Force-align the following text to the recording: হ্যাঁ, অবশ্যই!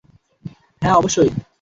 হ্যাঁ, 0.81 0.95
অবশ্যই! 0.95 1.29